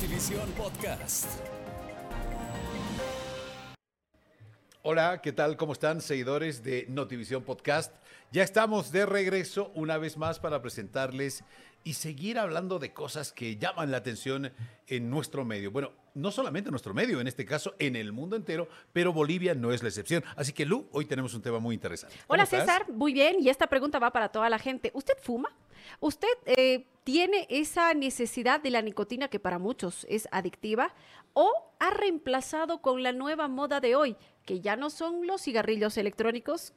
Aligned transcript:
Notivisión 0.00 0.48
Podcast. 0.52 1.26
Hola, 4.80 5.20
¿qué 5.22 5.30
tal? 5.30 5.58
¿Cómo 5.58 5.74
están, 5.74 6.00
seguidores 6.00 6.64
de 6.64 6.86
Notivisión 6.88 7.42
Podcast? 7.42 7.94
Ya 8.32 8.42
estamos 8.42 8.92
de 8.92 9.04
regreso 9.04 9.70
una 9.74 9.98
vez 9.98 10.16
más 10.16 10.40
para 10.40 10.62
presentarles 10.62 11.44
y 11.84 11.94
seguir 11.94 12.38
hablando 12.38 12.78
de 12.78 12.92
cosas 12.92 13.32
que 13.32 13.56
llaman 13.56 13.90
la 13.90 13.98
atención 13.98 14.52
en 14.86 15.10
nuestro 15.10 15.44
medio. 15.44 15.70
Bueno, 15.70 15.92
no 16.14 16.30
solamente 16.30 16.68
en 16.68 16.72
nuestro 16.72 16.94
medio, 16.94 17.20
en 17.20 17.26
este 17.26 17.44
caso 17.44 17.74
en 17.78 17.96
el 17.96 18.12
mundo 18.12 18.36
entero, 18.36 18.68
pero 18.92 19.12
Bolivia 19.12 19.54
no 19.54 19.72
es 19.72 19.82
la 19.82 19.88
excepción. 19.88 20.22
Así 20.36 20.52
que 20.52 20.66
Lu, 20.66 20.88
hoy 20.92 21.04
tenemos 21.06 21.34
un 21.34 21.42
tema 21.42 21.58
muy 21.58 21.74
interesante. 21.74 22.16
Hola 22.26 22.46
César, 22.46 22.90
muy 22.90 23.12
bien, 23.12 23.36
y 23.40 23.48
esta 23.48 23.66
pregunta 23.66 23.98
va 23.98 24.12
para 24.12 24.28
toda 24.30 24.50
la 24.50 24.58
gente. 24.58 24.90
¿Usted 24.94 25.14
fuma? 25.22 25.50
¿Usted 26.00 26.28
eh, 26.46 26.86
tiene 27.04 27.46
esa 27.48 27.94
necesidad 27.94 28.60
de 28.60 28.70
la 28.70 28.82
nicotina 28.82 29.28
que 29.28 29.40
para 29.40 29.58
muchos 29.58 30.06
es 30.08 30.28
adictiva 30.30 30.94
o 31.32 31.50
ha 31.78 31.90
reemplazado 31.90 32.82
con 32.82 33.02
la 33.02 33.12
nueva 33.12 33.48
moda 33.48 33.80
de 33.80 33.96
hoy, 33.96 34.16
que 34.44 34.60
ya 34.60 34.76
no 34.76 34.90
son 34.90 35.26
los 35.26 35.42
cigarrillos 35.42 35.96
electrónicos 35.96 36.74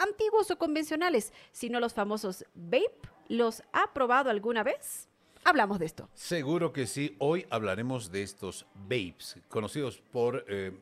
antiguos 0.00 0.50
o 0.50 0.58
convencionales, 0.58 1.32
sino 1.52 1.78
los 1.78 1.94
famosos 1.94 2.44
vape? 2.54 3.08
¿Los 3.28 3.62
ha 3.72 3.92
probado 3.92 4.30
alguna 4.30 4.64
vez? 4.64 5.08
Hablamos 5.44 5.78
de 5.78 5.86
esto. 5.86 6.08
Seguro 6.14 6.72
que 6.72 6.86
sí. 6.86 7.14
Hoy 7.18 7.46
hablaremos 7.50 8.10
de 8.10 8.22
estos 8.22 8.66
vapes, 8.74 9.38
conocidos 9.48 10.02
por, 10.12 10.44
eh, 10.48 10.72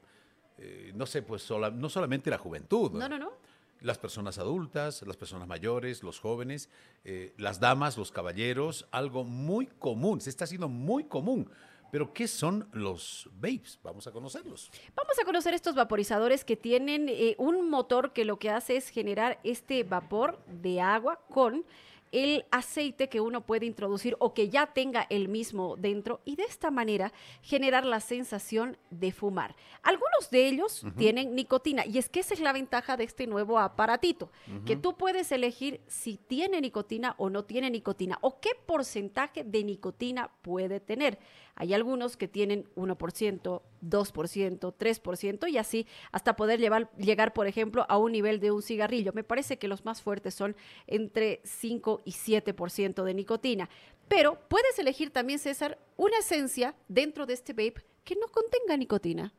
eh, 0.58 0.92
no 0.94 1.06
sé, 1.06 1.22
pues 1.22 1.48
no 1.50 1.88
solamente 1.88 2.30
la 2.30 2.38
juventud. 2.38 2.92
No, 2.92 3.08
no, 3.08 3.18
no. 3.18 3.32
Las 3.80 3.98
personas 3.98 4.38
adultas, 4.38 5.02
las 5.02 5.16
personas 5.16 5.46
mayores, 5.46 6.02
los 6.02 6.18
jóvenes, 6.18 6.68
eh, 7.04 7.32
las 7.36 7.60
damas, 7.60 7.96
los 7.96 8.10
caballeros, 8.10 8.88
algo 8.90 9.22
muy 9.22 9.66
común, 9.66 10.20
se 10.20 10.30
está 10.30 10.44
haciendo 10.44 10.68
muy 10.68 11.04
común. 11.04 11.48
Pero, 11.90 12.12
¿qué 12.12 12.28
son 12.28 12.68
los 12.72 13.28
vapes? 13.32 13.78
Vamos 13.82 14.06
a 14.06 14.12
conocerlos. 14.12 14.70
Vamos 14.94 15.18
a 15.18 15.24
conocer 15.24 15.54
estos 15.54 15.74
vaporizadores 15.74 16.44
que 16.44 16.56
tienen 16.56 17.10
un 17.38 17.70
motor 17.70 18.12
que 18.12 18.24
lo 18.24 18.38
que 18.38 18.50
hace 18.50 18.76
es 18.76 18.88
generar 18.88 19.38
este 19.44 19.84
vapor 19.84 20.38
de 20.46 20.80
agua 20.80 21.20
con 21.30 21.64
el 22.12 22.46
aceite 22.50 23.08
que 23.08 23.20
uno 23.20 23.44
puede 23.44 23.66
introducir 23.66 24.16
o 24.18 24.34
que 24.34 24.48
ya 24.48 24.66
tenga 24.66 25.06
el 25.10 25.28
mismo 25.28 25.76
dentro 25.76 26.20
y 26.24 26.36
de 26.36 26.44
esta 26.44 26.70
manera 26.70 27.12
generar 27.42 27.84
la 27.84 28.00
sensación 28.00 28.76
de 28.90 29.12
fumar. 29.12 29.56
Algunos 29.82 30.30
de 30.30 30.48
ellos 30.48 30.84
tienen 30.96 31.34
nicotina 31.34 31.86
y 31.86 31.98
es 31.98 32.08
que 32.08 32.20
esa 32.20 32.34
es 32.34 32.40
la 32.40 32.52
ventaja 32.52 32.96
de 32.96 33.04
este 33.04 33.26
nuevo 33.26 33.58
aparatito, 33.58 34.30
que 34.66 34.76
tú 34.76 34.96
puedes 34.96 35.30
elegir 35.32 35.80
si 35.86 36.16
tiene 36.16 36.60
nicotina 36.60 37.14
o 37.18 37.30
no 37.30 37.44
tiene 37.44 37.70
nicotina 37.70 38.18
o 38.20 38.40
qué 38.40 38.50
porcentaje 38.66 39.44
de 39.44 39.64
nicotina 39.64 40.30
puede 40.42 40.80
tener. 40.80 41.18
Hay 41.60 41.74
algunos 41.74 42.16
que 42.16 42.28
tienen 42.28 42.66
1%, 42.76 43.62
2%, 43.82 44.74
3% 44.78 45.50
y 45.50 45.58
así 45.58 45.86
hasta 46.12 46.36
poder 46.36 46.60
llevar, 46.60 46.88
llegar, 46.96 47.32
por 47.32 47.48
ejemplo, 47.48 47.84
a 47.88 47.98
un 47.98 48.12
nivel 48.12 48.38
de 48.38 48.52
un 48.52 48.62
cigarrillo. 48.62 49.12
Me 49.12 49.24
parece 49.24 49.58
que 49.58 49.66
los 49.66 49.84
más 49.84 50.00
fuertes 50.00 50.34
son 50.34 50.54
entre 50.86 51.40
5 51.42 51.97
y 52.04 52.12
7% 52.12 53.04
de 53.04 53.14
nicotina. 53.14 53.68
Pero 54.08 54.38
puedes 54.48 54.78
elegir 54.78 55.10
también, 55.10 55.38
César, 55.38 55.78
una 55.96 56.18
esencia 56.18 56.74
dentro 56.88 57.26
de 57.26 57.34
este 57.34 57.52
vape 57.52 57.84
que 58.04 58.16
no 58.16 58.28
contenga 58.28 58.76
nicotina. 58.76 59.32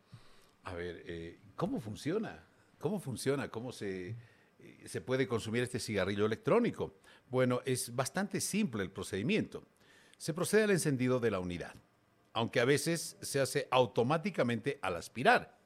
A 0.63 0.73
ver, 0.73 1.03
eh, 1.07 1.39
¿cómo 1.55 1.79
funciona? 1.79 2.45
¿Cómo 2.77 2.99
funciona? 2.99 3.49
¿Cómo 3.49 3.71
se, 3.71 4.09
eh, 4.59 4.83
se 4.85 5.01
puede 5.01 5.27
consumir 5.27 5.63
este 5.63 5.79
cigarrillo 5.79 6.25
electrónico? 6.25 6.93
Bueno, 7.29 7.61
es 7.65 7.95
bastante 7.95 8.39
simple 8.41 8.83
el 8.83 8.91
procedimiento. 8.91 9.63
Se 10.17 10.33
procede 10.33 10.63
al 10.63 10.71
encendido 10.71 11.19
de 11.19 11.31
la 11.31 11.39
unidad 11.39 11.75
aunque 12.33 12.59
a 12.59 12.65
veces 12.65 13.17
se 13.21 13.39
hace 13.39 13.67
automáticamente 13.71 14.79
al 14.81 14.95
aspirar, 14.95 15.57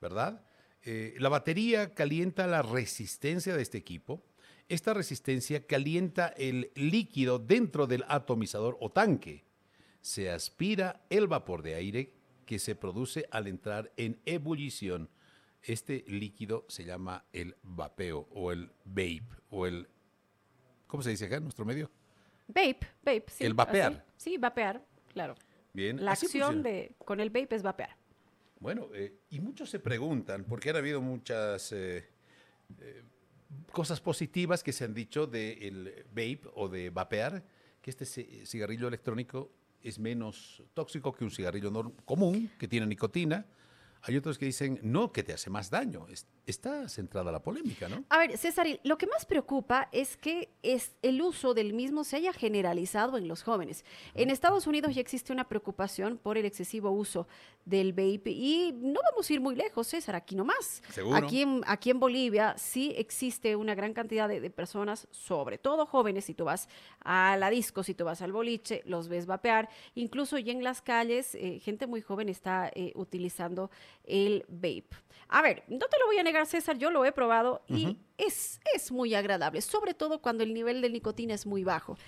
¿verdad? 0.00 0.44
Eh, 0.82 1.14
la 1.18 1.28
batería 1.28 1.94
calienta 1.94 2.46
la 2.46 2.62
resistencia 2.62 3.56
de 3.56 3.62
este 3.62 3.78
equipo. 3.78 4.22
Esta 4.68 4.92
resistencia 4.92 5.66
calienta 5.66 6.28
el 6.36 6.70
líquido 6.74 7.38
dentro 7.38 7.86
del 7.86 8.04
atomizador 8.08 8.76
o 8.80 8.90
tanque. 8.90 9.44
Se 10.02 10.30
aspira 10.30 11.00
el 11.08 11.26
vapor 11.26 11.62
de 11.62 11.74
aire 11.74 12.12
que 12.44 12.58
se 12.58 12.74
produce 12.74 13.26
al 13.30 13.46
entrar 13.46 13.92
en 13.96 14.20
ebullición. 14.26 15.08
Este 15.62 16.04
líquido 16.06 16.66
se 16.68 16.84
llama 16.84 17.24
el 17.32 17.56
vapeo 17.62 18.28
o 18.32 18.52
el 18.52 18.70
vape 18.84 19.22
o 19.50 19.66
el... 19.66 19.88
¿Cómo 20.86 21.02
se 21.02 21.10
dice 21.10 21.26
acá 21.26 21.36
en 21.36 21.44
nuestro 21.44 21.64
medio? 21.64 21.90
Vape, 22.46 22.80
vape, 23.02 23.24
sí. 23.28 23.44
El 23.44 23.54
vapear. 23.54 24.04
Sí, 24.16 24.36
vapear, 24.36 24.84
claro. 25.12 25.34
La 25.72 26.12
acción 26.12 26.62
de 26.62 26.94
con 27.04 27.20
el 27.20 27.30
vape 27.30 27.54
es 27.54 27.62
vapear. 27.62 27.96
Bueno, 28.60 28.88
eh, 28.94 29.20
y 29.30 29.40
muchos 29.40 29.70
se 29.70 29.78
preguntan, 29.78 30.44
porque 30.44 30.70
han 30.70 30.76
habido 30.76 31.00
muchas 31.00 31.70
eh, 31.72 32.08
eh, 32.80 33.02
cosas 33.72 34.00
positivas 34.00 34.62
que 34.62 34.72
se 34.72 34.84
han 34.84 34.94
dicho 34.94 35.26
del 35.26 36.04
vape 36.10 36.42
o 36.54 36.68
de 36.68 36.90
vapear, 36.90 37.44
que 37.80 37.90
este 37.90 38.04
cigarrillo 38.04 38.88
electrónico 38.88 39.50
es 39.82 39.98
menos 39.98 40.62
tóxico 40.74 41.12
que 41.12 41.24
un 41.24 41.30
cigarrillo 41.30 41.72
común, 42.04 42.50
que 42.58 42.68
tiene 42.68 42.86
nicotina, 42.86 43.46
hay 44.02 44.16
otros 44.16 44.38
que 44.38 44.46
dicen, 44.46 44.78
no, 44.82 45.12
que 45.12 45.22
te 45.22 45.32
hace 45.32 45.50
más 45.50 45.70
daño. 45.70 46.06
Está 46.46 46.88
centrada 46.88 47.30
la 47.30 47.42
polémica, 47.42 47.88
¿no? 47.88 48.04
A 48.08 48.18
ver, 48.18 48.38
César, 48.38 48.66
lo 48.82 48.96
que 48.96 49.06
más 49.06 49.26
preocupa 49.26 49.88
es 49.92 50.16
que 50.16 50.50
es 50.62 50.92
el 51.02 51.20
uso 51.20 51.52
del 51.52 51.74
mismo 51.74 52.04
se 52.04 52.16
haya 52.16 52.32
generalizado 52.32 53.18
en 53.18 53.28
los 53.28 53.42
jóvenes. 53.42 53.84
En 54.14 54.30
Estados 54.30 54.66
Unidos 54.66 54.94
ya 54.94 55.00
existe 55.00 55.32
una 55.32 55.48
preocupación 55.48 56.16
por 56.16 56.38
el 56.38 56.46
excesivo 56.46 56.90
uso 56.90 57.26
del 57.64 57.92
vape 57.92 58.30
y 58.30 58.72
no 58.80 59.00
vamos 59.10 59.28
a 59.28 59.32
ir 59.32 59.40
muy 59.40 59.54
lejos, 59.54 59.88
César, 59.88 60.16
aquí 60.16 60.34
nomás. 60.34 60.82
¿Seguro? 60.90 61.16
Aquí 61.16 61.42
en, 61.42 61.62
aquí 61.66 61.90
en 61.90 62.00
Bolivia 62.00 62.54
sí 62.56 62.94
existe 62.96 63.56
una 63.56 63.74
gran 63.74 63.92
cantidad 63.92 64.28
de, 64.28 64.48
personas, 64.48 65.06
sobre 65.10 65.58
todo 65.58 65.84
jóvenes, 65.84 66.24
si 66.24 66.34
tú 66.34 66.46
vas 66.46 66.68
a 67.00 67.36
la 67.36 67.50
disco, 67.50 67.82
si 67.82 67.94
tú 67.94 68.04
vas 68.04 68.22
al 68.22 68.32
boliche, 68.32 68.82
los 68.86 69.08
ves 69.08 69.26
vapear, 69.26 69.68
incluso 69.94 70.38
ya 70.38 70.52
en 70.52 70.64
las 70.64 70.80
calles, 70.80 71.34
eh, 71.34 71.60
gente 71.60 71.86
muy 71.86 72.00
joven 72.00 72.30
está 72.30 72.70
eh, 72.74 72.92
utilizando 72.94 73.70
el 74.04 74.44
vape. 74.48 74.88
A 75.28 75.42
ver, 75.42 75.62
no 75.68 75.86
te 75.88 75.98
lo 75.98 76.06
voy 76.06 76.18
a 76.18 76.22
negar, 76.22 76.46
César, 76.46 76.78
yo 76.78 76.90
lo 76.90 77.04
he 77.04 77.12
probado 77.12 77.62
y 77.68 77.98
es, 78.16 78.60
es 78.74 78.90
muy 78.90 79.14
agradable, 79.14 79.60
sobre 79.60 79.92
todo 79.92 80.22
cuando 80.22 80.42
el 80.42 80.54
nivel 80.54 80.80
de 80.80 80.88
nicotina 80.88 81.34
es 81.34 81.44
muy 81.44 81.64
bajo. 81.64 81.98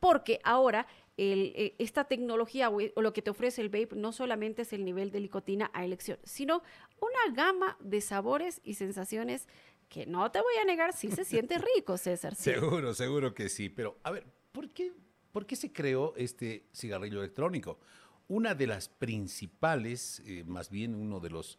Porque 0.00 0.40
ahora 0.42 0.86
eh, 1.18 1.74
esta 1.78 2.04
tecnología 2.04 2.70
o, 2.70 2.80
lo 3.00 3.12
que 3.12 3.20
te 3.20 3.30
ofrece 3.30 3.60
el 3.60 3.68
vape 3.68 3.94
no 3.94 4.12
solamente 4.12 4.62
es 4.62 4.72
el 4.72 4.82
nivel 4.84 5.10
de 5.10 5.20
nicotina 5.20 5.70
a 5.74 5.84
elección, 5.84 6.18
sino 6.24 6.62
una 7.00 7.34
gama 7.34 7.76
de 7.80 8.00
sabores 8.00 8.62
y 8.64 8.74
sensaciones 8.74 9.46
que 9.90 10.06
no 10.06 10.30
te 10.30 10.40
voy 10.40 10.54
a 10.62 10.64
negar, 10.64 10.94
sí 10.94 11.10
se 11.10 11.24
siente 11.24 11.58
rico, 11.76 11.98
César. 11.98 12.34
Seguro, 12.34 12.94
seguro 12.94 13.34
que 13.34 13.50
sí. 13.50 13.68
Pero, 13.68 13.98
a 14.02 14.10
ver, 14.10 14.24
¿por 14.52 14.70
qué, 14.70 14.92
¿por 15.32 15.44
qué 15.44 15.54
se 15.54 15.70
creó 15.70 16.14
este 16.16 16.64
cigarrillo 16.72 17.20
electrónico? 17.20 17.78
Una 18.32 18.54
de 18.54 18.66
las 18.66 18.88
principales, 18.88 20.22
eh, 20.24 20.42
más 20.46 20.70
bien 20.70 20.94
uno 20.94 21.20
de 21.20 21.28
los 21.28 21.58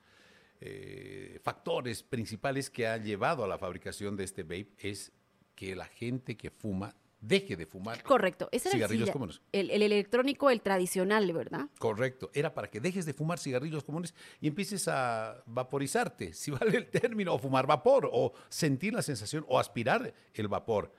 eh, 0.60 1.40
factores 1.44 2.02
principales 2.02 2.72
que 2.72 2.88
ha 2.88 2.98
llevado 2.98 3.44
a 3.44 3.48
la 3.48 3.60
fabricación 3.60 4.18
de 4.18 4.24
este 4.24 4.42
vape 4.42 4.72
es 4.80 5.12
que 5.54 5.76
la 5.76 5.86
gente 5.86 6.36
que 6.36 6.50
fuma 6.50 6.96
deje 7.22 7.56
de 7.56 7.68
fumar 7.68 8.02
Correcto. 8.02 8.50
Ese 8.52 8.72
cigarrillos 8.72 9.12
comunes. 9.12 9.40
El, 9.52 9.70
el, 9.70 9.84
electrónico, 9.84 10.50
el 10.50 10.62
tradicional, 10.62 11.32
¿verdad? 11.32 11.70
Correcto. 11.78 12.32
Era 12.34 12.56
para 12.56 12.72
que 12.72 12.80
dejes 12.80 13.06
de 13.06 13.14
fumar 13.14 13.38
cigarrillos 13.38 13.84
comunes 13.84 14.16
y 14.42 14.48
empieces 14.48 14.88
a 14.88 15.44
vaporizarte, 15.46 16.34
si 16.34 16.50
vale 16.60 16.76
el 16.76 16.88
término, 16.88 17.36
o 17.36 17.38
fumar 17.38 17.68
vapor, 17.68 18.10
o 18.12 18.34
sentir 18.50 18.96
la 18.96 19.04
sensación, 19.04 19.46
o 19.48 19.60
aspirar 19.60 20.12
el 20.34 20.48
vapor. 20.48 20.92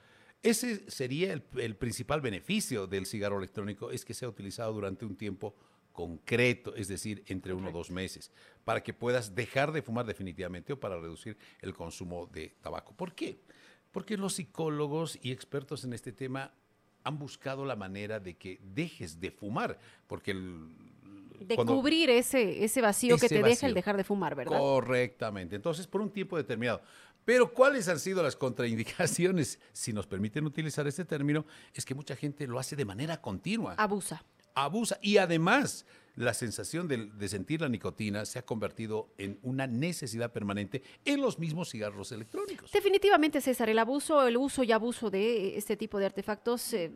Ese 0.45 0.89
sería 0.91 1.33
el, 1.33 1.75
principal 1.75 2.21
beneficio 2.21 2.85
del 2.85 3.07
cigarro 3.07 3.39
electrónico, 3.39 3.89
es 3.89 4.05
que 4.05 4.13
sea 4.13 4.29
utilizado 4.29 4.73
durante 4.73 5.03
un 5.03 5.15
tiempo 5.15 5.55
concreto, 5.91 6.75
es 6.75 6.87
decir, 6.87 7.23
entre 7.25 7.55
uno 7.55 7.69
o 7.69 7.71
dos 7.71 7.89
meses, 7.89 8.31
para 8.63 8.83
que 8.83 8.93
puedas 8.93 9.33
dejar 9.33 9.71
de 9.71 9.81
fumar 9.81 10.05
definitivamente 10.05 10.73
o 10.73 10.79
para 10.79 10.99
reducir 10.99 11.35
el 11.61 11.73
consumo 11.73 12.29
de 12.31 12.53
tabaco. 12.61 12.93
¿Por 12.95 13.15
qué? 13.15 13.39
Porque 13.91 14.17
los 14.17 14.35
psicólogos 14.35 15.17
y 15.23 15.31
expertos 15.31 15.83
en 15.83 15.93
este 15.93 16.11
tema 16.11 16.53
han 17.03 17.17
buscado 17.17 17.65
la 17.65 17.75
manera 17.75 18.19
de 18.19 18.35
que 18.35 18.59
dejes 18.61 19.19
de 19.19 19.31
fumar, 19.31 19.79
porque 20.05 20.29
el, 20.29 20.69
de 21.39 21.55
cubrir 21.55 22.11
ese, 22.11 22.63
ese 22.63 22.81
vacío 22.81 23.17
que 23.17 23.29
te 23.29 23.41
deja 23.41 23.65
el 23.65 23.73
dejar 23.73 23.97
de 23.97 24.03
fumar, 24.03 24.35
¿verdad? 24.35 24.59
Correctamente. 24.59 25.55
Entonces, 25.55 25.87
por 25.87 26.01
un 26.01 26.11
tiempo 26.11 26.37
determinado. 26.37 26.81
Pero 27.25 27.51
¿cuáles 27.51 27.89
han 27.89 27.99
sido 27.99 28.23
las 28.23 28.35
contraindicaciones? 28.35 29.59
Si 29.73 29.91
nos 29.91 30.07
permiten 30.07 30.45
utilizar 30.45 30.87
este 30.87 31.05
término, 31.05 31.45
es 31.73 31.85
que 31.85 31.93
mucha 31.93 32.15
gente 32.15 32.47
lo 32.47 32.59
hace 32.59 32.75
de 32.75 32.85
manera 32.85 33.21
continua. 33.21 33.73
Abusa. 33.77 34.23
Abusa. 34.53 34.97
Y 35.01 35.17
además, 35.17 35.85
la 36.15 36.33
sensación 36.33 36.87
de, 36.87 37.27
sentir 37.27 37.61
la 37.61 37.69
nicotina 37.69 38.25
se 38.25 38.39
ha 38.39 38.45
convertido 38.45 39.09
en 39.17 39.39
una 39.41 39.67
necesidad 39.67 40.31
permanente 40.31 40.83
en 41.03 41.21
los 41.21 41.39
mismos 41.39 41.69
cigarros 41.69 42.11
electrónicos. 42.11 42.71
Definitivamente, 42.71 43.41
César, 43.41 43.69
el 43.69 43.79
abuso, 43.79 44.25
el 44.27 44.37
uso 44.37 44.63
y 44.63 44.71
abuso 44.71 45.09
de 45.09 45.57
este 45.57 45.75
tipo 45.75 45.99
de 45.99 46.05
artefactos 46.05 46.73
eh, 46.73 46.91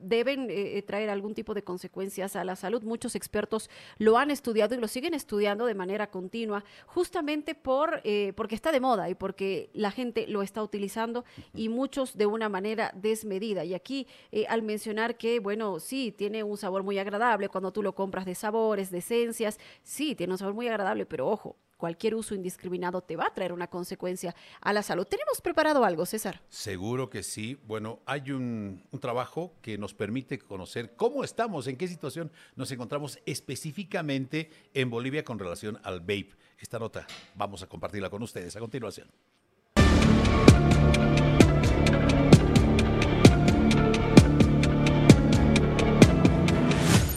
deben 0.00 0.50
eh, 0.50 0.78
eh, 0.78 0.82
traer 0.82 1.10
algún 1.10 1.34
tipo 1.34 1.54
de 1.54 1.62
consecuencias 1.62 2.36
a 2.36 2.44
la 2.44 2.56
salud. 2.56 2.82
Muchos 2.82 3.14
expertos 3.14 3.70
lo 3.98 4.18
han 4.18 4.30
estudiado 4.30 4.74
y 4.74 4.78
lo 4.78 4.88
siguen 4.88 5.14
estudiando 5.14 5.66
de 5.66 5.74
manera 5.74 6.10
continua, 6.10 6.64
justamente 6.86 7.54
por, 7.54 8.00
eh, 8.04 8.32
porque 8.36 8.54
está 8.54 8.72
de 8.72 8.80
moda 8.80 9.08
y 9.08 9.14
porque 9.14 9.70
la 9.72 9.90
gente 9.90 10.26
lo 10.26 10.42
está 10.42 10.62
utilizando 10.62 11.24
y 11.54 11.68
muchos 11.68 12.16
de 12.16 12.26
una 12.26 12.48
manera 12.48 12.92
desmedida. 12.94 13.64
Y 13.64 13.74
aquí, 13.74 14.06
al 14.48 14.62
mencionar 14.62 15.16
que, 15.16 15.40
bueno, 15.40 15.80
sí, 15.80 16.12
tiene 16.16 16.42
un 16.42 16.56
sabor 16.56 16.82
muy 16.82 16.98
agradable 16.98 17.48
cuando 17.48 17.72
tú 17.72 17.82
lo 17.82 17.94
compras 17.94 18.26
de 18.26 18.34
sabores, 18.60 18.90
de 18.90 18.98
esencias, 18.98 19.58
sí, 19.82 20.14
tiene 20.14 20.34
un 20.34 20.38
sabor 20.38 20.54
muy 20.54 20.68
agradable, 20.68 21.06
pero 21.06 21.28
ojo, 21.28 21.56
cualquier 21.78 22.14
uso 22.14 22.34
indiscriminado 22.34 23.00
te 23.00 23.16
va 23.16 23.26
a 23.26 23.34
traer 23.34 23.52
una 23.52 23.68
consecuencia 23.68 24.34
a 24.60 24.72
la 24.72 24.82
salud. 24.82 25.06
¿Tenemos 25.06 25.40
preparado 25.40 25.82
algo, 25.82 26.04
César? 26.04 26.42
Seguro 26.50 27.08
que 27.08 27.22
sí. 27.22 27.58
Bueno, 27.66 28.00
hay 28.04 28.32
un, 28.32 28.82
trabajo 29.00 29.54
que 29.62 29.78
nos 29.78 29.94
permite 29.94 30.38
conocer 30.38 30.94
cómo 30.94 31.24
estamos, 31.24 31.66
en 31.68 31.76
qué 31.76 31.88
situación 31.88 32.30
nos 32.54 32.70
encontramos 32.70 33.18
específicamente 33.24 34.50
en 34.74 34.90
Bolivia 34.90 35.24
con 35.24 35.38
relación 35.38 35.78
al 35.82 36.00
vape. 36.00 36.36
Esta 36.58 36.78
nota 36.78 37.06
vamos 37.34 37.62
a 37.62 37.66
compartirla 37.66 38.10
con 38.10 38.22
ustedes 38.22 38.54
a 38.56 38.60
continuación. 38.60 39.08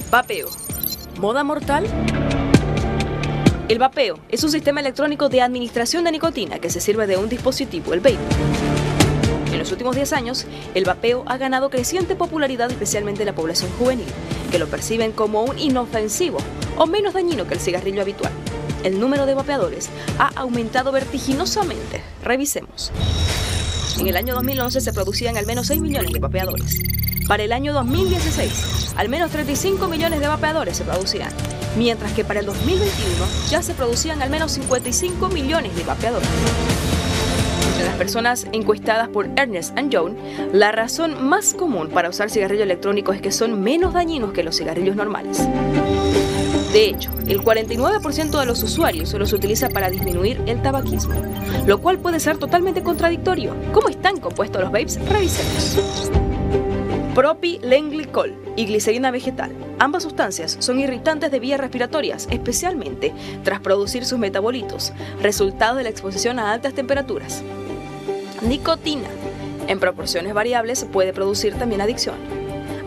Vapeo. 0.10 0.73
¿Moda 1.24 1.46
mortal? 1.46 1.86
El 3.70 3.80
vapeo 3.80 4.20
es 4.28 4.44
un 4.44 4.52
sistema 4.52 4.82
electrónico 4.82 5.30
de 5.30 5.42
administración 5.42 6.04
de 6.04 6.12
nicotina 6.12 6.60
que 6.60 6.70
se 6.70 6.82
sirve 6.82 7.08
de 7.08 7.16
un 7.16 7.30
dispositivo, 7.30 7.94
el 7.94 8.02
vape. 8.02 8.18
En 9.54 9.58
los 9.58 9.72
últimos 9.72 9.96
10 9.96 10.12
años, 10.12 10.46
el 10.74 10.84
vapeo 10.84 11.24
ha 11.26 11.38
ganado 11.38 11.70
creciente 11.70 12.18
popularidad 12.18 12.70
especialmente 12.70 13.22
en 13.22 13.28
la 13.28 13.36
población 13.36 13.72
juvenil, 13.80 14.06
que 14.52 14.60
lo 14.60 14.68
perciben 14.68 15.14
como 15.14 15.46
un 15.46 15.58
inofensivo 15.58 16.40
o 16.76 16.88
menos 16.88 17.14
dañino 17.14 17.48
que 17.48 17.54
el 17.54 17.62
cigarrillo 17.62 18.02
habitual. 18.02 18.34
El 18.84 19.00
número 19.00 19.26
de 19.26 19.34
vapeadores 19.34 19.92
ha 20.20 20.28
aumentado 20.36 20.92
vertiginosamente. 20.92 22.02
Revisemos. 22.22 22.92
En 23.98 24.08
el 24.08 24.18
año 24.18 24.36
2011 24.36 24.82
se 24.82 24.92
producían 24.92 25.38
al 25.38 25.46
menos 25.46 25.68
6 25.68 25.80
millones 25.80 26.12
de 26.12 26.20
vapeadores. 26.20 26.82
Para 27.28 27.44
el 27.44 27.54
año 27.54 27.74
2016, 27.74 28.96
al 28.98 29.10
menos 29.10 29.32
35 29.32 29.88
millones 29.88 30.20
de 30.20 30.28
vapeadores 30.28 30.78
se 30.78 30.84
producían 30.84 31.32
mientras 31.78 32.12
que 32.14 32.24
para 32.24 32.42
el 32.42 32.46
2021 32.46 33.26
ya 33.50 33.62
se 33.62 33.74
producían 33.74 34.22
al 34.22 34.30
menos 34.30 34.52
55 34.54 35.30
millones 35.30 35.76
de 35.76 35.84
vapeadores. 35.84 36.28
Entre 37.72 37.86
las 37.86 37.96
personas 37.96 38.48
encuestadas 38.52 39.10
por 39.10 39.30
Ernest 39.36 39.76
Young, 39.90 40.16
la 40.52 40.72
razón 40.72 41.28
más 41.28 41.54
común 41.54 41.90
para 41.90 42.10
usar 42.10 42.30
cigarrillo 42.30 42.64
electrónico 42.64 43.14
es 43.14 43.22
que 43.22 43.32
son 43.32 43.62
menos 43.62 43.94
dañinos 43.94 44.34
que 44.34 44.44
los 44.44 44.58
cigarrillos 44.58 44.96
normales. 44.96 45.48
De 46.72 46.88
hecho, 46.88 47.12
el 47.28 47.42
49% 47.42 48.40
de 48.40 48.46
los 48.46 48.64
usuarios 48.64 49.10
se 49.10 49.36
utiliza 49.36 49.70
para 49.70 49.90
disminuir 49.90 50.42
el 50.48 50.62
tabaquismo, 50.62 51.14
lo 51.68 51.80
cual 51.80 52.00
puede 52.00 52.20
ser 52.20 52.38
totalmente 52.38 52.82
contradictorio. 52.82 53.56
¿Cómo 53.72 53.90
están 53.90 54.20
compuestos 54.20 54.62
los 54.62 54.72
vapes? 54.72 55.00
Revisemos. 55.08 56.23
Propilenglicol 57.16 58.34
y 58.56 58.66
glicerina 58.66 59.12
vegetal. 59.12 59.52
Ambas 59.78 60.02
sustancias 60.02 60.58
son 60.60 60.80
irritantes 60.80 61.30
de 61.30 61.40
vías 61.40 61.60
respiratorias, 61.60 62.28
especialmente 62.32 63.14
tras 63.44 63.60
producir 63.60 64.04
sus 64.06 64.18
metabolitos, 64.18 64.94
resultado 65.22 65.76
de 65.76 65.84
la 65.84 65.90
exposición 65.90 66.40
a 66.40 66.52
altas 66.52 66.74
temperaturas. 66.74 67.44
Nicotina. 68.42 69.10
En 69.68 69.80
proporciones 69.80 70.34
variables 70.34 70.86
puede 70.92 71.14
producir 71.14 71.54
también 71.54 71.82
adicción. 71.82 72.16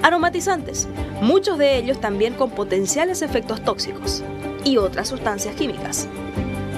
Aromatizantes, 0.02 0.88
muchos 1.20 1.56
de 1.56 1.76
ellos 1.76 2.00
también 2.00 2.34
con 2.34 2.50
potenciales 2.50 3.22
efectos 3.22 3.62
tóxicos. 3.62 4.24
Y 4.64 4.78
otras 4.78 5.08
sustancias 5.08 5.54
químicas, 5.54 6.08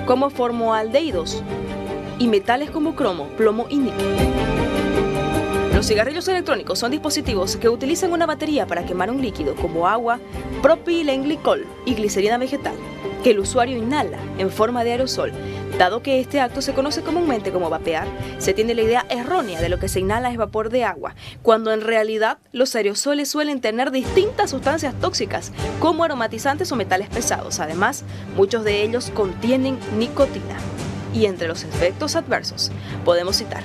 como 0.07 0.29
formaldehídos 0.29 1.43
y 2.19 2.29
metales 2.29 2.71
como 2.71 2.95
cromo, 2.95 3.25
plomo 3.39 3.67
y 3.71 3.79
níquel. 3.79 4.68
Los 5.79 5.87
cigarrillos 5.87 6.27
electrónicos 6.27 6.81
son 6.81 6.91
dispositivos 6.91 7.55
que 7.55 7.69
utilizan 7.69 8.13
una 8.13 8.27
batería 8.27 8.67
para 8.67 8.85
quemar 8.85 9.13
un 9.13 9.23
líquido 9.23 9.55
como 9.55 9.87
agua, 9.87 10.19
propilenglicol 10.61 11.65
y 11.87 11.95
glicerina 11.95 12.37
vegetal, 12.37 12.75
que 13.23 13.31
el 13.31 13.39
usuario 13.39 13.77
inhala 13.77 14.19
en 14.39 14.51
forma 14.51 14.83
de 14.83 14.91
aerosol. 14.91 15.31
Dado 15.79 16.03
que 16.03 16.19
este 16.19 16.41
acto 16.41 16.63
se 16.63 16.73
conoce 16.75 17.03
comúnmente 17.03 17.53
como 17.53 17.71
vapear, 17.71 18.09
se 18.39 18.55
tiene 18.55 18.75
la 18.75 18.83
idea 18.83 19.07
errónea 19.09 19.61
de 19.61 19.69
lo 19.69 19.79
que 19.79 19.87
se 19.87 20.01
inhala 20.01 20.33
es 20.33 20.37
vapor 20.37 20.69
de 20.71 20.83
agua, 20.83 21.15
cuando 21.43 21.71
en 21.71 21.83
realidad 21.83 22.39
los 22.51 22.75
aerosoles 22.75 23.29
suelen 23.29 23.61
tener 23.61 23.93
distintas 23.93 24.51
sustancias 24.51 24.99
tóxicas, 25.01 25.53
como 25.79 26.03
aromatizantes 26.03 26.73
o 26.73 26.75
metales 26.75 27.09
pesados. 27.09 27.61
Además, 27.61 28.03
muchos 28.35 28.65
de 28.65 28.83
ellos 28.83 29.13
contienen 29.15 29.79
nicotina. 29.97 30.57
Y 31.15 31.27
entre 31.27 31.47
los 31.47 31.63
efectos 31.63 32.17
adversos 32.17 32.73
podemos 33.05 33.37
citar 33.37 33.63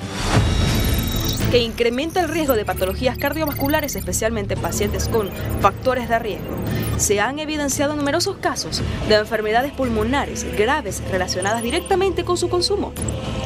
que 1.53 1.59
incrementa 1.59 2.19
el 2.19 2.29
riesgo 2.29 2.55
de 2.55 2.65
patologías 2.65 3.15
cardiovasculares, 3.15 3.95
especialmente 3.95 4.55
en 4.55 4.59
pacientes 4.59 5.07
con 5.07 5.29
factores 5.61 6.09
de 6.09 6.17
riesgo. 6.17 6.55
Se 6.97 7.19
han 7.19 7.37
evidenciado 7.37 7.95
numerosos 7.95 8.37
casos 8.37 8.81
de 9.07 9.17
enfermedades 9.17 9.71
pulmonares 9.71 10.47
graves 10.57 11.03
relacionadas 11.11 11.61
directamente 11.61 12.23
con 12.23 12.37
su 12.37 12.49
consumo. 12.49 12.91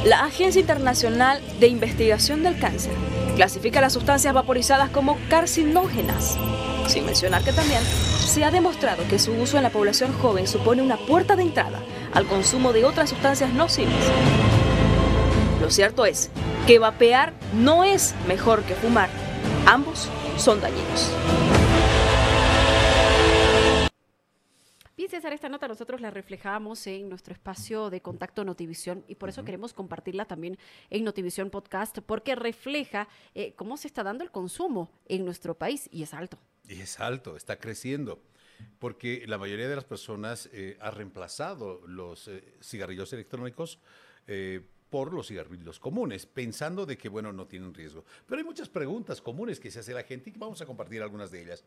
La 0.05 0.23
Agencia 0.23 0.61
Internacional 0.61 1.41
de 1.59 1.67
Investigación 1.67 2.43
del 2.43 2.57
Cáncer 2.57 2.93
clasifica 3.35 3.81
las 3.81 3.91
sustancias 3.91 4.33
vaporizadas 4.33 4.89
como 4.89 5.17
carcinógenas, 5.29 6.37
sin 6.87 7.05
mencionar 7.05 7.43
que 7.43 7.51
también 7.51 7.81
se 7.83 8.45
ha 8.45 8.51
demostrado 8.51 9.03
que 9.09 9.19
su 9.19 9.33
uso 9.33 9.57
en 9.57 9.63
la 9.63 9.69
población 9.69 10.13
joven 10.13 10.47
supone 10.47 10.81
una 10.81 10.95
puerta 10.95 11.35
de 11.35 11.43
entrada 11.43 11.81
al 12.13 12.25
consumo 12.25 12.71
de 12.71 12.85
otras 12.85 13.09
sustancias 13.09 13.51
nocivas. 13.51 13.93
Lo 15.59 15.69
cierto 15.69 16.05
es 16.05 16.29
que 16.67 16.79
vapear 16.79 17.33
no 17.53 17.85
es 17.85 18.13
mejor 18.27 18.61
que 18.63 18.75
fumar. 18.75 19.09
Ambos 19.65 20.09
son 20.37 20.59
dañinos. 20.59 21.13
Bien, 24.97 25.09
César, 25.09 25.31
esta 25.31 25.47
nota 25.47 25.69
nosotros 25.69 26.01
la 26.01 26.11
reflejamos 26.11 26.85
en 26.87 27.07
nuestro 27.07 27.33
espacio 27.33 27.89
de 27.89 28.01
contacto 28.01 28.43
Notivisión 28.43 29.05
y 29.07 29.15
por 29.15 29.29
eso 29.29 29.45
queremos 29.45 29.71
compartirla 29.71 30.25
también 30.25 30.57
en 30.89 31.05
Notivisión 31.05 31.49
Podcast, 31.51 31.99
porque 31.99 32.35
refleja 32.35 33.07
eh, 33.33 33.53
cómo 33.55 33.77
se 33.77 33.87
está 33.87 34.03
dando 34.03 34.25
el 34.25 34.31
consumo 34.31 34.91
en 35.05 35.23
nuestro 35.23 35.57
país 35.57 35.87
y 35.89 36.03
es 36.03 36.13
alto. 36.13 36.37
Y 36.67 36.81
es 36.81 36.99
alto, 36.99 37.37
está 37.37 37.59
creciendo, 37.59 38.21
porque 38.77 39.23
la 39.25 39.37
mayoría 39.37 39.69
de 39.69 39.75
las 39.77 39.85
personas 39.85 40.49
eh, 40.51 40.75
ha 40.81 40.91
reemplazado 40.91 41.79
los 41.87 42.27
eh, 42.27 42.43
cigarrillos 42.61 43.13
electrónicos 43.13 43.79
por 44.89 45.13
los 45.13 45.27
cigarrillos 45.27 45.79
comunes, 45.79 46.25
pensando 46.25 46.85
de 46.85 46.97
que, 46.97 47.09
bueno, 47.09 47.33
no 47.33 47.45
tienen 47.47 47.73
riesgo. 47.73 48.05
Pero 48.25 48.39
hay 48.39 48.45
muchas 48.45 48.69
preguntas 48.69 49.21
comunes 49.21 49.59
que 49.59 49.71
se 49.71 49.79
hace 49.79 49.93
la 49.93 50.03
gente 50.03 50.29
y 50.29 50.33
vamos 50.37 50.61
a 50.61 50.65
compartir 50.65 51.01
algunas 51.01 51.31
de 51.31 51.41
ellas. 51.41 51.63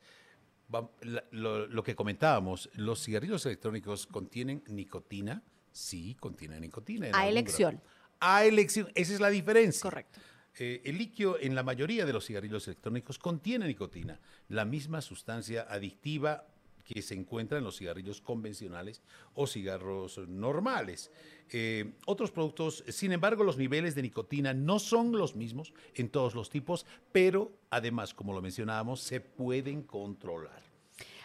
Lo, 1.32 1.82
que 1.82 1.96
comentábamos, 1.96 2.70
¿los 2.74 3.02
cigarrillos 3.02 3.44
electrónicos 3.46 4.06
contienen 4.06 4.62
nicotina? 4.68 5.42
Sí, 5.72 6.16
contienen 6.18 6.60
nicotina. 6.60 7.10
A 7.12 7.28
elección. 7.28 7.82
A 8.20 8.44
elección, 8.44 8.90
esa 8.94 9.14
es 9.14 9.20
la 9.20 9.30
diferencia. 9.30 9.82
Correcto. 9.82 10.20
Eh, 10.58 10.82
el 10.84 10.98
litio 10.98 11.38
en 11.40 11.54
la 11.54 11.62
mayoría 11.62 12.04
de 12.04 12.12
los 12.12 12.26
cigarrillos 12.26 12.66
electrónicos 12.66 13.18
contiene 13.18 13.66
nicotina, 13.66 14.20
la 14.48 14.64
misma 14.64 15.00
sustancia 15.00 15.66
adictiva 15.68 16.46
que 16.92 17.02
se 17.02 17.14
encuentra 17.14 17.58
en 17.58 17.64
los 17.64 17.76
cigarrillos 17.76 18.20
convencionales 18.20 19.00
o 19.34 19.46
cigarros 19.46 20.18
normales. 20.26 21.12
Eh, 21.50 21.92
otros 22.06 22.32
productos, 22.32 22.82
sin 22.88 23.12
embargo, 23.12 23.44
los 23.44 23.56
niveles 23.56 23.94
de 23.94 24.02
nicotina 24.02 24.54
no 24.54 24.80
son 24.80 25.12
los 25.12 25.36
mismos 25.36 25.72
en 25.94 26.08
todos 26.08 26.34
los 26.34 26.50
tipos, 26.50 26.86
pero 27.12 27.52
además, 27.70 28.12
como 28.12 28.32
lo 28.32 28.42
mencionábamos, 28.42 29.00
se 29.00 29.20
pueden 29.20 29.82
controlar. 29.82 30.69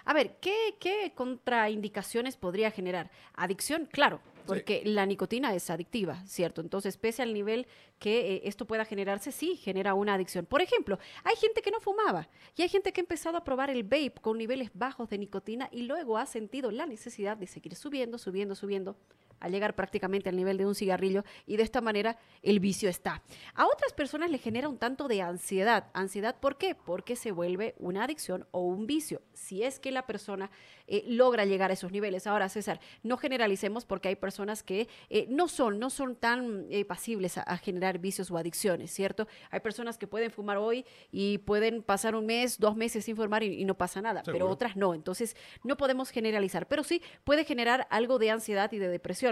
A 0.05 0.13
ver, 0.13 0.38
¿qué, 0.39 0.75
qué 0.79 1.12
contraindicaciones 1.15 2.38
podría 2.38 2.71
generar? 2.71 3.09
Adicción, 3.33 3.88
claro, 3.91 4.21
porque 4.45 4.83
la 4.85 5.05
nicotina 5.05 5.53
es 5.55 5.69
adictiva, 5.69 6.24
¿cierto? 6.27 6.62
Entonces, 6.62 6.97
pese 6.97 7.24
al 7.24 7.33
nivel 7.33 7.67
que 8.00 8.35
eh, 8.35 8.41
esto 8.45 8.65
pueda 8.65 8.85
generarse, 8.85 9.31
sí 9.31 9.57
genera 9.57 9.95
una 9.95 10.13
adicción. 10.13 10.45
Por 10.45 10.62
ejemplo, 10.62 11.00
hay 11.24 11.35
gente 11.35 11.62
que 11.62 11.71
no 11.71 11.79
fumaba 11.79 12.29
y 12.55 12.62
hay 12.62 12.69
gente 12.69 12.93
que 12.93 13.01
ha 13.01 13.03
empezado 13.03 13.38
a 13.38 13.43
probar 13.43 13.69
el 13.71 13.83
vape 13.83 14.21
con 14.21 14.38
niveles 14.38 14.69
bajos 14.74 15.09
de 15.09 15.17
nicotina 15.17 15.69
y 15.71 15.83
luego 15.83 16.17
ha 16.17 16.25
sentido 16.25 16.71
la 16.71 16.85
necesidad 16.85 17.38
de 17.38 17.47
seguir 17.47 17.75
subiendo, 17.75 18.17
subiendo, 18.17 18.55
subiendo 18.55 18.97
a 19.39 19.50
llegar 19.50 19.75
prácticamente 19.75 20.30
al 20.30 20.36
nivel 20.36 20.58
de 20.58 20.65
un 20.65 20.75
cigarrillo 20.75 21.24
y 21.46 21.58
de 21.58 21.63
esta 21.63 21.82
manera 21.82 22.18
el 22.42 22.60
vicio 22.60 22.89
está. 22.89 23.22
A 23.54 23.65
otras 23.65 23.94
personas 23.94 24.32
le 24.32 24.38
genera 24.38 24.70
un 24.70 24.77
tanto 24.77 25.08
de 25.08 25.22
ansiedad. 25.22 25.89
¿Ansiedad 25.94 26.36
por 26.39 26.58
qué? 26.58 26.75
Porque 26.75 27.15
se 27.15 27.32
vuelve 27.32 27.75
una 27.77 28.04
adicción 28.04 28.48
o 28.51 28.62
un 28.62 28.88
vicio, 28.88 29.22
si 29.34 29.63
es 29.63 29.80
que 29.80 29.92
la 29.92 30.06
persona 30.06 30.50
eh, 30.88 31.04
logra 31.08 31.46
llegar 31.46 31.72
a 31.72 31.74
esos 31.74 31.92
niveles. 31.92 32.27
Ahora, 32.27 32.48
César, 32.50 32.80
no 33.01 33.18
generalicemos 33.18 33.86
porque 33.86 34.10
hay 34.10 34.15
personas 34.15 34.62
que 34.62 34.88
eh, 35.10 35.25
no 35.30 35.48
son, 35.48 35.80
no 35.80 35.89
son 35.89 36.15
tan 36.15 36.68
eh, 36.70 36.86
pasibles 36.86 37.38
a, 37.38 37.58
generar 37.58 37.98
vicios 37.98 38.30
o 38.30 38.38
adicciones, 38.38 38.92
¿cierto? 38.92 39.27
Hay 39.50 39.62
personas 39.62 39.98
que 39.98 40.08
pueden 40.08 40.30
fumar 40.30 40.58
hoy 40.58 40.86
y 41.12 41.39
pueden 41.39 41.82
pasar 41.82 42.15
un 42.15 42.25
mes, 42.25 42.60
dos 42.60 42.75
meses 42.75 43.06
sin 43.06 43.15
fumar 43.15 43.44
y, 43.44 43.65
no 43.65 43.75
pasa 43.75 44.01
nada, 44.01 44.22
pero 44.24 44.48
otras 44.48 44.75
no. 44.75 44.94
Entonces, 44.94 45.36
no 45.63 45.77
podemos 45.77 46.12
generalizar, 46.12 46.68
pero 46.68 46.84
sí 46.84 47.01
puede 47.24 47.46
generar 47.46 47.88
algo 47.89 48.20
de 48.20 48.30
ansiedad 48.30 48.72
y 48.72 48.77
de 48.77 48.88
depresión. 48.88 49.25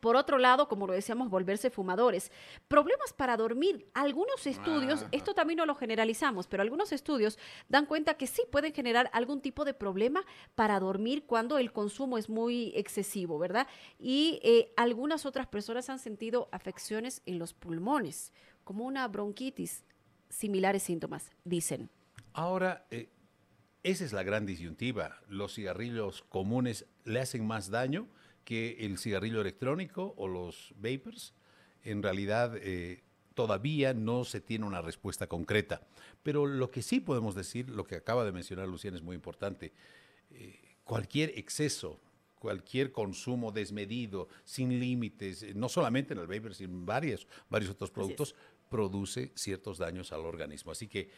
Por 0.00 0.16
otro 0.16 0.38
lado, 0.38 0.68
como 0.68 0.86
lo 0.86 0.92
decíamos, 0.92 1.28
volverse 1.28 1.70
fumadores. 1.70 2.30
Problemas 2.68 3.12
para 3.12 3.36
dormir. 3.36 3.88
Algunos 3.94 4.46
estudios, 4.46 5.06
esto 5.12 5.34
también 5.34 5.58
no 5.58 5.66
lo 5.66 5.74
generalizamos, 5.74 6.46
pero 6.46 6.62
algunos 6.62 6.92
estudios 6.92 7.38
dan 7.68 7.86
cuenta 7.86 8.14
que 8.14 8.26
sí 8.26 8.42
pueden 8.50 8.72
generar 8.72 9.10
algún 9.12 9.40
tipo 9.40 9.64
de 9.64 9.74
problema 9.74 10.24
para 10.54 10.78
dormir 10.78 11.24
cuando 11.26 11.58
el 11.58 11.72
consumo 11.72 12.18
es 12.18 12.28
muy 12.28 12.72
excesivo, 12.76 13.38
¿verdad? 13.38 13.66
Y 13.98 14.40
eh, 14.42 14.72
algunas 14.76 15.26
otras 15.26 15.46
personas 15.46 15.88
han 15.90 15.98
sentido 15.98 16.48
afecciones 16.52 17.22
en 17.26 17.38
los 17.38 17.52
pulmones, 17.54 18.32
como 18.64 18.84
una 18.84 19.08
bronquitis, 19.08 19.84
similares 20.28 20.82
síntomas, 20.82 21.32
dicen. 21.44 21.90
Ahora, 22.34 22.86
eh, 22.90 23.08
esa 23.82 24.04
es 24.04 24.12
la 24.12 24.22
gran 24.22 24.46
disyuntiva. 24.46 25.18
Los 25.28 25.54
cigarrillos 25.54 26.22
comunes 26.28 26.86
le 27.04 27.20
hacen 27.20 27.46
más 27.46 27.70
daño 27.70 28.06
que 28.48 28.86
el 28.86 28.96
cigarrillo 28.96 29.42
electrónico 29.42 30.14
o 30.16 30.26
los 30.26 30.72
vapors, 30.78 31.34
en 31.84 32.02
realidad 32.02 32.56
eh, 32.56 33.02
todavía 33.34 33.92
no 33.92 34.24
se 34.24 34.40
tiene 34.40 34.64
una 34.64 34.80
respuesta 34.80 35.26
concreta. 35.26 35.86
Pero 36.22 36.46
lo 36.46 36.70
que 36.70 36.80
sí 36.80 37.00
podemos 37.00 37.34
decir, 37.34 37.68
lo 37.68 37.84
que 37.84 37.96
acaba 37.96 38.24
de 38.24 38.32
mencionar 38.32 38.66
Luciana 38.66 38.96
es 38.96 39.02
muy 39.02 39.16
importante, 39.16 39.74
eh, 40.30 40.58
cualquier 40.82 41.38
exceso, 41.38 42.00
cualquier 42.38 42.90
consumo 42.90 43.52
desmedido, 43.52 44.28
sin 44.44 44.80
límites, 44.80 45.42
eh, 45.42 45.52
no 45.54 45.68
solamente 45.68 46.14
en 46.14 46.20
el 46.20 46.26
vapor, 46.26 46.54
sino 46.54 46.72
en 46.72 46.86
varios, 46.86 47.26
varios 47.50 47.72
otros 47.72 47.90
productos, 47.90 48.34
produce 48.70 49.30
ciertos 49.34 49.76
daños 49.76 50.10
al 50.10 50.20
organismo. 50.20 50.72
Así 50.72 50.88
que 50.88 51.10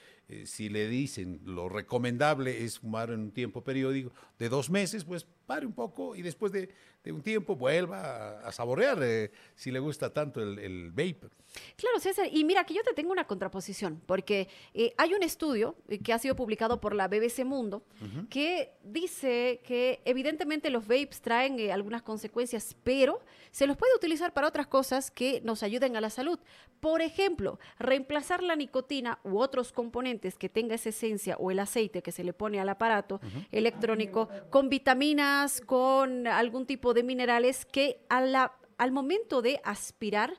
si 0.45 0.69
le 0.69 0.89
dicen 0.89 1.41
lo 1.45 1.69
recomendable 1.69 2.65
es 2.65 2.79
fumar 2.79 3.11
en 3.11 3.21
un 3.21 3.31
tiempo 3.33 3.63
periódico 3.63 4.13
de 4.39 4.49
dos 4.49 4.71
meses, 4.71 5.05
pues 5.05 5.27
pare 5.51 5.67
un 5.67 5.73
poco 5.73 6.15
y 6.15 6.23
después 6.23 6.53
de, 6.53 6.69
un 7.07 7.23
tiempo 7.23 7.57
vuelva 7.57 8.39
a, 8.41 8.53
saborear 8.53 9.03
eh, 9.03 9.33
si 9.57 9.73
le 9.73 9.81
gusta 9.81 10.13
tanto 10.13 10.41
el, 10.41 10.61
el, 10.61 10.91
vape. 10.91 11.29
Claro, 11.75 11.99
César, 11.99 12.29
y 12.31 12.45
mira 12.45 12.63
que 12.63 12.75
yo 12.75 12.85
te 12.85 12.93
tengo 12.93 13.11
una 13.11 13.27
contraposición, 13.27 14.01
porque 14.07 14.49
eh, 14.75 14.95
hay 14.97 15.13
un 15.13 15.25
estudio 15.25 15.75
eh, 15.89 15.99
que 15.99 16.13
ha 16.13 16.21
sido 16.21 16.37
publicado 16.37 16.81
por 16.81 16.95
la 16.95 17.09
BBC 17.09 17.45
Mundo 17.45 17.83
que 18.29 18.75
dice 18.85 19.61
que 19.65 20.01
evidentemente 20.05 20.71
los 20.71 20.87
vapes 20.87 21.21
traen 21.21 21.71
algunas 21.73 22.03
consecuencias, 22.03 22.77
pero 22.85 23.21
se 23.51 23.67
los 23.67 23.77
puede 23.77 23.95
utilizar 23.97 24.33
para 24.33 24.47
otras 24.47 24.69
cosas 24.69 25.11
que 25.11 25.41
nos 25.41 25.65
ayuden 25.65 25.97
a 25.97 26.01
la 26.01 26.11
salud. 26.11 26.39
Por 26.79 27.03
ejemplo, 27.03 27.59
reemplazar 27.79 28.43
la 28.43 28.55
nicotina 28.55 29.19
u 29.25 29.39
otros 29.39 29.73
componentes 29.73 30.20
que 30.39 30.49
tenga 30.49 30.75
esa 30.75 30.91
esencia 30.91 31.37
o 31.39 31.51
el 31.51 31.59
aceite 31.59 32.03
que 32.03 32.13
se 32.13 32.25
le 32.25 32.33
pone 32.33 32.61
al 32.61 32.69
aparato 32.69 33.21
electrónico 33.51 34.29
con 34.51 34.69
vitaminas, 34.69 35.61
con 35.61 36.27
algún 36.27 36.67
tipo 36.67 36.95
de 36.95 37.03
minerales 37.03 37.65
que 37.65 38.01
al 38.09 38.93
momento 38.93 39.43
de 39.43 39.61
aspirar 39.65 40.39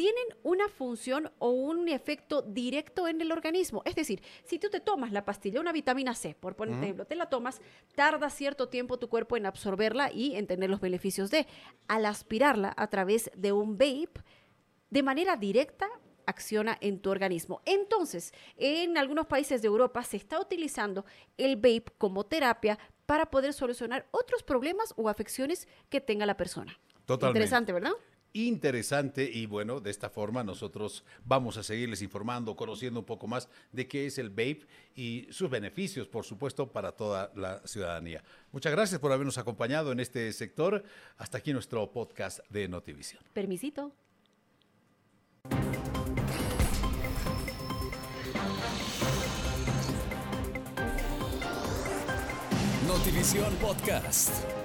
tienen 0.00 0.24
una 0.44 0.66
función 0.68 1.30
o 1.38 1.50
un 1.50 1.86
efecto 1.90 2.40
directo 2.40 3.06
en 3.06 3.20
el 3.20 3.32
organismo. 3.32 3.82
Es 3.84 3.94
decir, 3.94 4.22
si 4.44 4.58
tú 4.58 4.70
te 4.70 4.80
tomas 4.80 5.12
la 5.12 5.26
pastilla, 5.26 5.60
una 5.60 5.72
vitamina 5.72 6.14
C, 6.14 6.34
por 6.40 6.56
ejemplo, 6.66 7.04
te 7.04 7.16
la 7.16 7.26
tomas, 7.26 7.60
tarda 7.94 8.30
cierto 8.30 8.70
tiempo 8.70 8.98
tu 8.98 9.10
cuerpo 9.10 9.36
en 9.36 9.44
absorberla 9.44 10.10
y 10.10 10.36
en 10.36 10.46
tener 10.46 10.70
los 10.70 10.80
beneficios 10.80 11.30
de. 11.30 11.46
Al 11.86 12.06
aspirarla 12.06 12.72
a 12.78 12.86
través 12.86 13.30
de 13.36 13.52
un 13.52 13.76
vape, 13.76 14.22
de 14.88 15.02
manera 15.02 15.36
directa 15.36 15.86
acciona 16.30 16.78
en 16.80 17.00
tu 17.00 17.10
organismo. 17.10 17.60
Entonces, 17.64 18.32
en 18.56 18.96
algunos 18.96 19.26
países 19.26 19.62
de 19.62 19.68
Europa 19.68 20.02
se 20.02 20.16
está 20.16 20.40
utilizando 20.40 21.04
el 21.36 21.56
vape 21.56 21.92
como 21.98 22.24
terapia 22.24 22.78
para 23.06 23.30
poder 23.30 23.52
solucionar 23.52 24.06
otros 24.10 24.42
problemas 24.42 24.94
o 24.96 25.08
afecciones 25.08 25.68
que 25.88 26.00
tenga 26.00 26.26
la 26.26 26.36
persona. 26.36 26.78
Totalmente. 27.06 27.38
Interesante, 27.38 27.72
¿verdad? 27.72 27.92
interesante 28.32 29.28
y 29.32 29.46
bueno, 29.46 29.80
de 29.80 29.90
esta 29.90 30.08
forma 30.08 30.44
nosotros 30.44 31.04
vamos 31.24 31.56
a 31.56 31.62
seguirles 31.62 32.02
informando, 32.02 32.56
conociendo 32.56 33.00
un 33.00 33.06
poco 33.06 33.26
más 33.26 33.48
de 33.72 33.88
qué 33.88 34.06
es 34.06 34.18
el 34.18 34.30
vape 34.30 34.66
y 34.94 35.26
sus 35.30 35.50
beneficios, 35.50 36.08
por 36.08 36.24
supuesto, 36.24 36.70
para 36.70 36.92
toda 36.92 37.32
la 37.34 37.66
ciudadanía. 37.66 38.22
Muchas 38.52 38.72
gracias 38.72 39.00
por 39.00 39.12
habernos 39.12 39.38
acompañado 39.38 39.92
en 39.92 40.00
este 40.00 40.32
sector. 40.32 40.84
Hasta 41.16 41.38
aquí 41.38 41.52
nuestro 41.52 41.90
podcast 41.90 42.40
de 42.48 42.68
Notivisión. 42.68 43.22
Permisito. 43.32 43.92
Notivisión 53.00 53.54
Podcast. 53.62 54.59